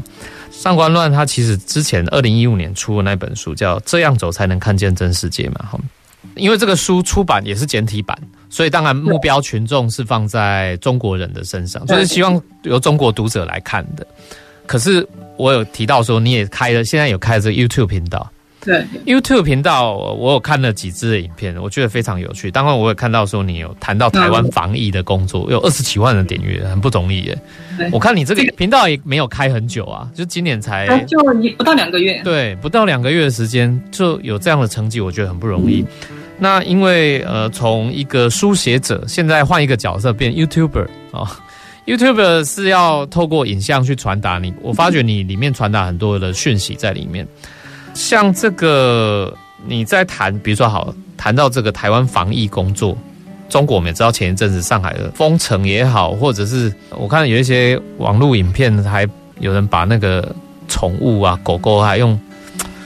[0.52, 5.80] 上官乱他其实之前二零一五年出的那本书叫《这样走才能看见真世界》嘛哈。
[6.36, 8.16] 因为这个书出版也是简体版，
[8.52, 14.06] 所以当然目标群众是放在中国人的身上，就是希望由中国读者来看的。
[14.68, 15.06] 可是
[15.36, 18.32] 我有提到说，你也开了，现在有开了这个 YouTube 频道。
[18.64, 22.50] 对 YouTube 频道，我有看了几支的影片，我觉得非常有趣。
[22.50, 27.38] 当然，我也看到说你有谈到台湾防疫的工作，有二十几万的点阅，很不容易耶。
[27.92, 31.18] 我看你这个频道也没有开很久啊，就今年才就
[31.58, 32.22] 不到两个月。
[32.24, 35.86] 对，不到两个月的时间就有这样的成绩，我觉得很不容易。
[36.10, 41.28] 嗯、那因为呃，从一个书写者，现在换一个角色变 YouTuber 啊、哦。
[41.86, 47.28] ，YouTuber 是要透过影像去传达你，我发觉你里面传达很多的讯息在里面。
[47.94, 49.34] 像这个
[49.66, 52.98] 你在谈，比如说好谈到这个台湾防疫工作，
[53.50, 59.08] 中国我们也知道前一阵子上海的封城也好，或者是我看有一些网络影片，还
[59.40, 60.34] 有人把那个
[60.68, 62.20] 宠物啊狗狗还用。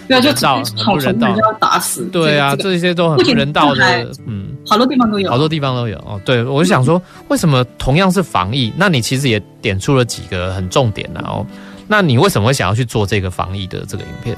[0.08, 2.06] 对啊，就宠宠物人要打死。
[2.06, 4.10] 对啊，这些都很不人道的。
[4.26, 6.18] 嗯，好多地方都有，好多地方都有哦。
[6.24, 11.46] 对，我就想说，为什么同样是防疫，那你其实也点出了几个很重点的哦。
[11.88, 14.38] 那你为什么会想要去做这个防疫的这个影片？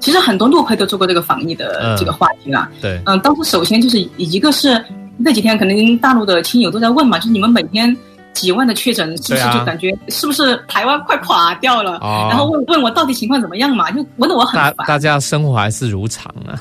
[0.00, 2.68] 其实很多路配都做过这个防疫的这个话题啦。
[2.80, 4.82] 对，嗯，当时首先就是一个是
[5.16, 7.96] 那几天可能大陆的亲友都在问嘛，就是你们每天。
[8.34, 11.98] 几万的确诊，是不是就感觉是不是台湾快垮掉了？
[11.98, 13.90] 啊、然后问问我到底情况怎么样嘛？
[13.90, 14.72] 就问的我很烦。
[14.76, 16.54] 大大家生活还是如常啊？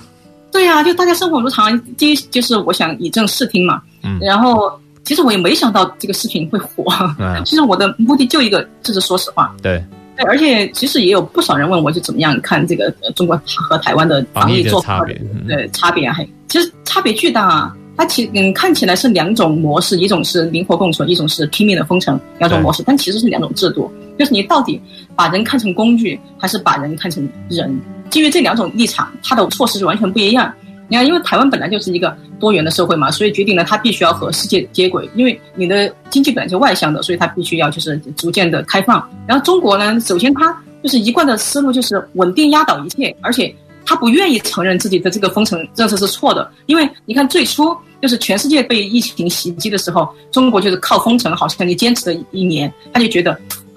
[0.52, 1.80] 对呀、啊，就大家生活如常。
[1.94, 3.80] 第一就是我想以正视听嘛。
[4.02, 4.18] 嗯。
[4.20, 4.72] 然后
[5.04, 6.92] 其实我也没想到这个视频会火。
[7.20, 7.40] 嗯。
[7.46, 9.54] 其实我的目的就一个，就是说实话。
[9.62, 9.84] 对。
[10.18, 15.06] 对，而且其实也有不少人问我，就怎么样看这个中国和台湾的防疫做法？
[15.48, 17.76] 对，差别还，其实差别巨大啊。
[17.96, 23.92] 它其嗯看起来是两种模式，一种是灵活共存，一种是拼命的封城，两种模式，但其实是两种制度。
[24.20, 24.80] 就是你到底
[25.16, 27.80] 把人看成工具，还是把人看成人？
[28.10, 30.54] 基于这两种立场，它的措施是完全不一样。
[30.88, 35.10] 你看，因为台湾本来就是一个多元的社会嘛，所以决定了它必须要和世界接轨。
[35.16, 39.08] 因为你的经济本来就外向的，所以它必须要就是逐渐的开放。
[39.28, 43.54] 然后中国呢，首先它就是一贯的思路就是稳定压倒一切，而且
[43.86, 47.76] 它不愿意承认自己的这个封城政策是错的，因为你看最初。
[48.00, 53.36] 就是全世界被疫情袭击的时候，中国就是靠封城，好像你坚持了一年，他就觉得。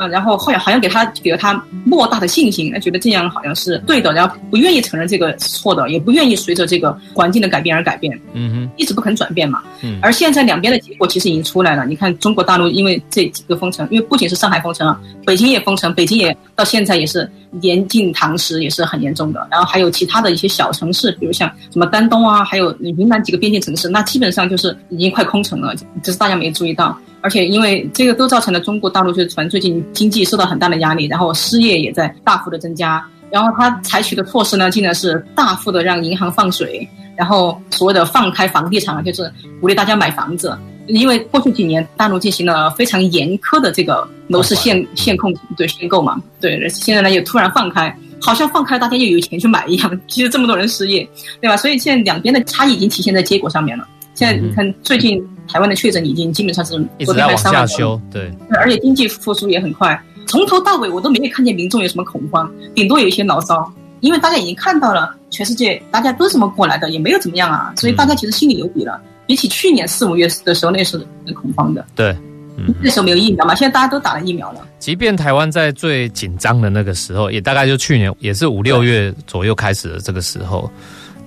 [0.09, 9.63] 然后后来好像给他给了他莫大的信心，他觉得这样好像是对的，然后不愿意承认这个错的，也不愿意随着这个环境的改变而改变，嗯哼，一直不肯转变嘛。
[9.83, 11.87] 嗯，而现在两边的结果其实已经出来了。
[11.87, 17.31] 你看中国大陆因为这几个封城，因为不仅是上海封城啊，北京也封城，北京也到现在也是
[17.63, 19.47] 严禁堂食，也是很严重的。
[19.51, 26.97] 然后还有其他的一些小城市，比如像什么丹东啊，还有云南几个边境城市，那基本上就是已经快空城了，只是大家没注意到。
[27.21, 33.05] 而且因为这个都造成了中国大陆就是反正最近经济受到很大的压力，然后失业也在大幅的增加。
[33.31, 40.59] 然后他采取的措施呢，竟然是大幅的让银行放水，然后所谓的放开房地产，就是鼓励大家买房子。
[40.87, 50.01] 因为过去几年大陆进行了非常严苛的这个楼市限限控对限购嘛，对，现在呢又突然放开，好像放开大家又有钱去买一样。
[50.09, 51.09] 其实这么多人失业，
[51.41, 51.57] 对吧？
[51.57, 53.87] 所以现在两边的差异已经体现在结果上面了。
[54.21, 55.27] 现在你看最近。
[55.53, 58.31] 台湾的确诊已经基本上是昨天还往下修，对，
[58.61, 60.01] 而且经济复苏也很快。
[60.29, 68.93] 从头到尾我都没有看见民众有什么恐慌，顶多有一些牢骚，因为大家已经看到了全世界大家都是这么过来的，也没有怎么样啊，所以大家其实心里有底了。
[69.03, 71.85] 嗯、比起去年四五月的时候，那是很恐慌的。
[71.97, 72.17] 对，
[72.57, 74.61] 嗯，那时候没有疫苗嘛，现在大家都打了疫苗了。
[74.79, 80.71] 即便台湾在最紧张的那个时候，也大概就去年也是五六月左右开始的这个时候，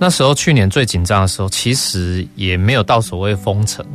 [0.03, 3.85] 那时候去年最紧张的时候，其实也没有到所谓封城。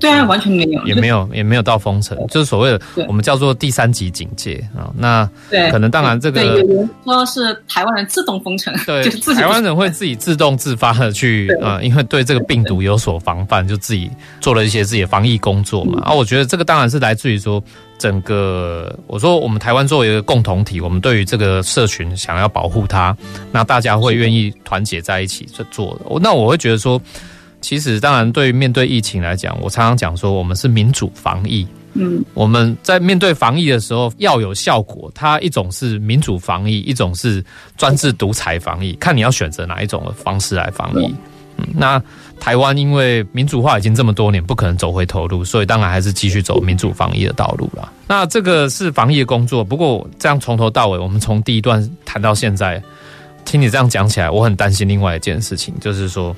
[0.00, 4.90] 对啊，完全没有，也没有，也没有到封城，就是所谓的我们叫做第三级警戒啊。
[4.96, 9.04] 那对，可能当然这个有人说是台湾人自动封城，对，
[9.36, 16.00] 台湾人会自己自动自发的去啊，因为对这个病毒有所防范，就自己做了一些自己的防疫工作嘛。
[16.02, 17.62] 啊，我觉得这个当然是来自于说
[18.04, 23.16] 整个，我说我们台湾作为一个共同体，我们对于这个社群想要保护它，
[23.50, 26.20] 那大家会愿意团结在一起去做的。
[26.20, 27.00] 那我会觉得说。
[27.60, 31.66] 其实，当然，对于面对疫情来讲，我常常讲说，我们是民主防疫。
[31.94, 37.42] 嗯，我们在面对防疫的时候要有效果，它一种是民主防疫，一种是
[37.78, 41.06] 专制独裁防疫，看你要选择哪一种的方式来防疫。
[41.56, 42.02] 嗯，那
[42.40, 47.90] 台湾因为民主化已经这么多年，不可能走回头路，所以当然还是继续走民主防疫的道路了。
[48.06, 52.82] 那这个是防疫的工作，不过这样从头到尾，我们从第一段谈到现在。
[53.54, 56.34] 听你这样讲起来，我很担心另外一件事情，就是说，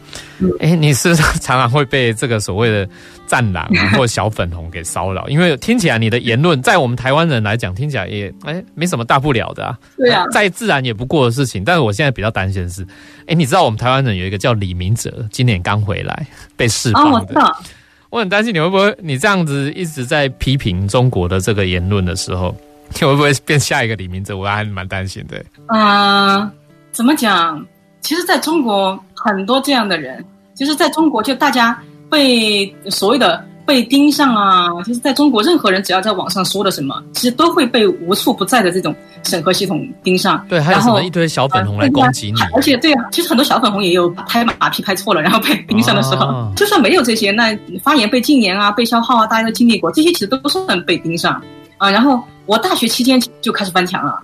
[0.60, 2.86] 哎，你是不是常常会被这个所谓的
[3.26, 5.26] 战狼啊， 或者小粉红给骚扰？
[5.26, 11.64] 因为听起来你的言论，在我们台湾人来讲，听起来也哎没什么大不了的啊，对啊，再自然也不过的事情。
[11.64, 12.86] 但是我现在比较担心的是，
[13.26, 17.56] 哎，你知道我们台湾人有一个叫李明哲，今年刚回来被释放的，哦，
[18.10, 22.54] 我很担心你会不会，你这样子一直在批评中国的这个言论的时候，
[22.92, 24.36] 你会不会变下一个李明哲？
[24.36, 25.42] 我还蛮担心的。
[25.68, 26.40] 啊。
[26.40, 26.50] Uh
[26.96, 27.62] 怎么讲？
[28.00, 30.24] 其实，在中国很多这样的人，
[30.54, 31.78] 其实在中国，就大家
[32.08, 38.94] 被所谓的被盯上啊，就是在中国，任何人只要在网上说了什么，其实都会被无处不在的这种
[39.24, 40.42] 审核系统盯上。
[40.48, 42.40] 对，还有什么一堆小粉红来攻击你？
[42.54, 51.42] 而且，对啊，其实很多小粉红也有拍马屁拍错了，然后被盯上的时候，哦、就算没有这些，那发言被禁言啊，被消耗啊，大家都经历过，这些其实都算被盯上
[51.76, 51.90] 啊。
[51.90, 54.18] 然后我大学期间就开始翻墙了。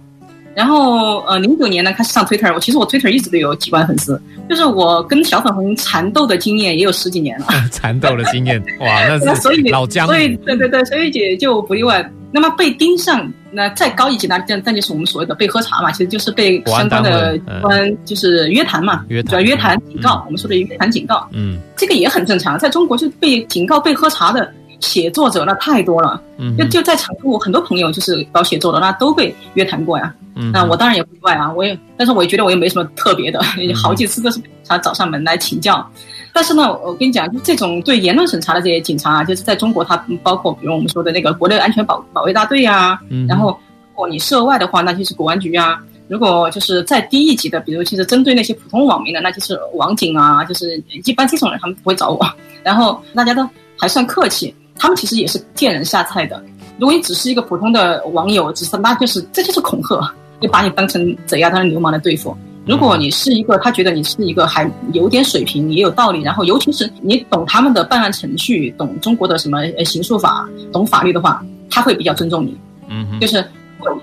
[0.55, 7.47] 然后，呃，零九年呢开始上 Twitter，我其实我 Twitter 一直都有几万粉丝，就是我跟小粉红缠斗的经验也有十几年了。
[7.73, 10.07] 缠斗的经验，哇，那是 老姜。
[10.07, 12.07] 所以，对对对，所以姐就不例外。
[12.35, 21.29] 那么被盯上，那再高一级那，这这就是我们所谓的被喝茶嘛，其实就是被相关的关就是约谈嘛，约谈，约谈警告，嗯、我们说的约谈警告。
[21.33, 24.51] 嗯，这个也很正常，在中国就被警告、被喝茶的。
[24.83, 30.13] 写作者那太多了，嗯，就就在成都，我很多朋友就是搞写作的，那都被约谈过呀。
[30.35, 35.87] 嗯，那我当然也不例外啊，我也，但是我也觉得我也没什么特别的，嗯、好几次都是他找上门来请教。
[36.33, 43.51] 但是呢，我跟你讲，就这种对言论审查的这些警察啊，就是在中国，他包括比如我们说的那个国内安全保保卫大队啊，嗯，然后
[43.91, 45.79] 如果你涉外的话，那就是国安局啊。
[46.09, 52.27] 如果就是再低一级的，比如其实针对那些普通网民的，那就是网警啊，就是一般这种人他们不会找我。
[52.63, 54.55] 然后大家都还算客气。
[54.77, 56.43] 他们其实也是见人下菜的。
[56.79, 62.37] 如果你只是一个普通的网友，只是那就是这就是恐吓，就把你当成贼啊，当成流氓来对付。
[62.67, 72.57] 如果你是一个他觉得你是一个还有点水平，也有道理，然后尤其是你懂他们的办案程序，懂中国的什么呃刑诉法，懂法律的话，他会比较尊重你。
[72.89, 73.45] 嗯哼，就是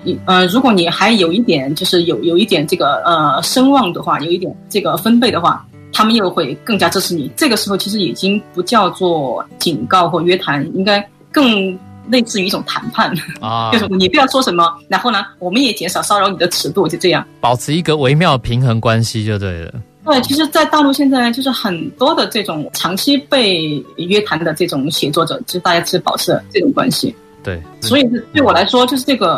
[0.02, 5.66] 你呃，如果你还有一点就是有有一点这个呃声望的话，有一点这个分贝的话。
[5.92, 7.30] 他们又会更加支持你。
[7.36, 11.78] 这个时候其实已经不叫做警告或约谈，应该更
[12.08, 13.70] 类似于一种谈判啊。
[13.74, 19.74] 就是你不要说什么，然后呢，我们也减少骚扰你的尺度，就这样，保持一个微妙平衡关系就对了。
[20.02, 27.14] 对，其实，在大陆现在就是很多的这种长期被约谈的这种写作者，就是大家是保持这种关系。
[27.44, 29.34] 对，所以是对我来说，就是这个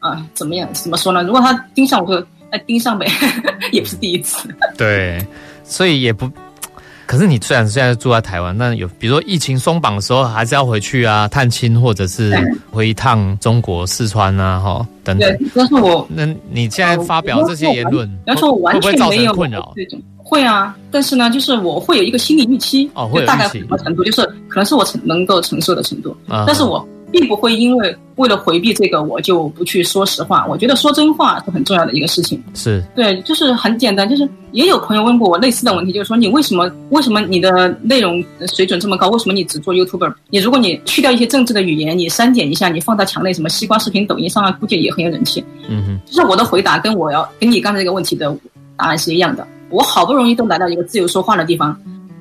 [0.00, 0.68] 啊、呃，怎么样？
[0.74, 1.22] 怎么说呢？
[1.22, 3.06] 如果他盯上我就，就哎盯上呗，
[3.72, 4.48] 也不是第一次。
[4.76, 5.24] 对。
[5.72, 6.30] 所以也不，
[7.06, 12.32] 可是你虽然现在住在台湾，那有比如说疫情松绑的时候，还是要回去啊探亲，或者是
[12.70, 15.36] 回一趟中国四川啊，哈等等。
[15.38, 26.86] 对，但是我那你现在发表这些言论，要说我完全没有困扰这种，会啊，但是呢，就是我会有一个心理预期，哦，会大概什么程度，就是可能是我承能够承受的程度，嗯、但是我。
[27.12, 30.44] 并不会因为为了回避这个，我就不去说实话。
[30.48, 32.42] 我觉得说真话是很重要的一个事情。
[32.54, 39.08] 是对，就是很简单，就是也有朋友问过我类似的问题，就是说你为什么为什么你的内容水准这么高？
[39.10, 40.12] 为什么你只做 YouTuber？
[40.30, 45.44] 你如果你去掉一些政治的语言，你删减一下，你放到墙内，什么西瓜视频、抖音上啊，估计也很有人气。
[45.68, 48.34] 嗯哼，就是我的回答跟我要跟你刚才这个问题的
[48.76, 49.46] 答案是一样的。
[49.70, 51.74] 我好不容易都来到一个自由说话的地方。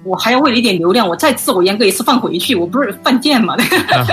[0.04, 3.56] 我还要为了一点流量，我再自我阉割一次放回去，我不是犯贱吗？
[3.91, 4.08] 啊、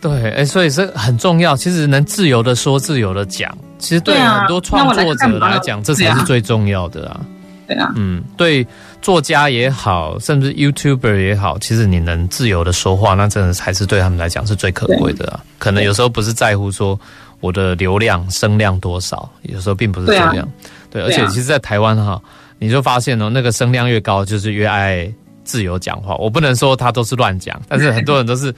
[0.00, 1.54] 对，哎，所以这很重要。
[1.54, 7.20] 其实能自由的说，自由的讲，其实对很多创作者来讲，这才是最重要的啊。
[7.66, 8.66] 对啊，嗯，对
[9.02, 15.40] 作家也好，甚至 YouTuber 也好，其实你能自由的说话，那真的才是对他们来讲是最可贵的啊。
[15.58, 16.98] 可能有时候不是在乎说
[17.40, 20.32] 我的流量声量多少，有时候并不是这样。
[20.32, 20.48] 对，啊、
[20.90, 22.22] 对，而且其实，在台湾哈，
[22.58, 25.12] 你就发现哦，那个声量越高，就是越爱。
[25.46, 28.54] 自由讲话，我不能说他都是乱讲，但是很多人都是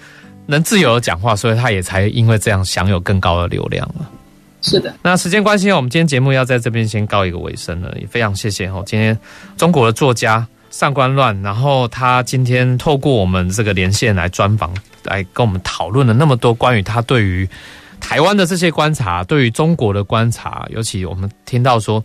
[0.46, 4.10] 能自由的讲话，所以他也才因为这样享有更高的流量了。
[4.62, 9.16] 是的，那时间关系，我们今天节目要在这边先告一个尾声了，也非常谢谢哦，今天
[9.56, 14.74] 中国的作家上官乱，然后他今天透过我们这个连线来专访，
[15.04, 17.48] 来跟我们讨论了那么多关于他对于
[18.00, 22.02] 台湾的这些观察，对于中国的观察，尤其我们听到说。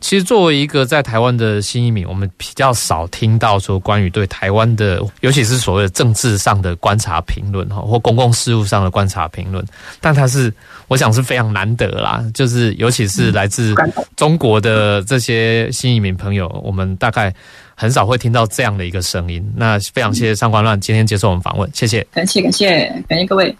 [0.00, 9.64] 其实，作为一个在台湾的新移民，我们比较少听到说关于对台湾的，尤其是所谓的政治上的观察评论哈，或公共事务上的观察评论。
[10.00, 10.52] 但他是，
[10.88, 13.74] 我想是非常难得啦， 就是尤其是来自
[14.16, 17.34] 中国的这些新移民朋友，我们大概
[17.74, 19.44] 很少会听到这样的一个声音。
[19.56, 23.56] 那非常谢谢上官乱今天接受我们访问，谢谢，感谢感谢感谢各位。